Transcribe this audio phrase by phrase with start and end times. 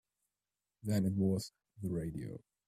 [0.81, 1.51] Then it was
[1.83, 2.39] the radio.